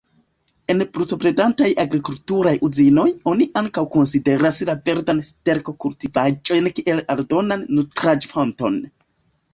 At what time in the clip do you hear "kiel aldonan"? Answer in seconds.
6.81-7.67